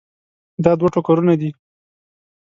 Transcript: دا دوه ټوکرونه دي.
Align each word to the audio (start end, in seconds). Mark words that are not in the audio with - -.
دا 0.63 0.71
دوه 0.79 0.89
ټوکرونه 0.93 1.33
دي. 1.41 1.49